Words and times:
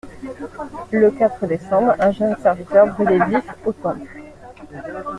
«Le 0.89 1.11
quatre 1.11 1.45
décembre, 1.45 1.93
un 1.99 2.09
jeune 2.11 2.35
serviteur 2.41 2.87
brûlé 2.87 3.19
vif 3.29 3.45
au 3.67 3.71
Temple. 3.71 4.19